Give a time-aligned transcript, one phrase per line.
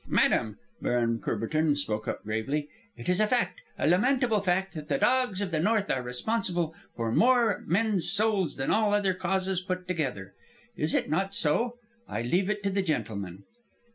[0.07, 2.67] "Madame," Baron Courbertin spoke up gravely,
[2.97, 6.73] "it is a fact, a lamentable fact, that the dogs of the north are responsible
[6.95, 10.33] for more men's souls than all other causes put together.
[10.75, 11.77] Is it not so?
[12.07, 13.43] I leave it to the gentlemen."